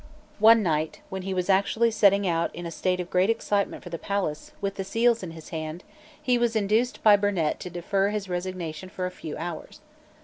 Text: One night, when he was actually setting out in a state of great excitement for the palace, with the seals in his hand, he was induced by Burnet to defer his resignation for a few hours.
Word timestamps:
One 0.39 0.63
night, 0.63 1.01
when 1.09 1.21
he 1.21 1.31
was 1.35 1.47
actually 1.47 1.91
setting 1.91 2.27
out 2.27 2.49
in 2.55 2.65
a 2.65 2.71
state 2.71 2.99
of 2.99 3.11
great 3.11 3.29
excitement 3.29 3.83
for 3.83 3.91
the 3.91 3.99
palace, 3.99 4.51
with 4.59 4.73
the 4.73 4.83
seals 4.83 5.21
in 5.21 5.29
his 5.29 5.49
hand, 5.49 5.83
he 6.19 6.39
was 6.39 6.55
induced 6.55 7.03
by 7.03 7.15
Burnet 7.15 7.59
to 7.59 7.69
defer 7.69 8.09
his 8.09 8.27
resignation 8.27 8.89
for 8.89 9.05
a 9.05 9.11
few 9.11 9.37
hours. 9.37 9.79